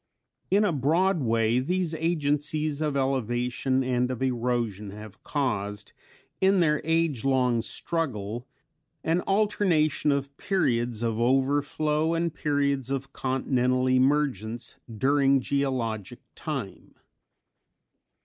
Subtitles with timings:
[0.57, 5.93] _In a broad way these agencies of elevation and of erosion have caused
[6.39, 8.47] in their age long struggle
[9.03, 16.95] an alternation of periods of overflow and periods of continental emergence during geologic time.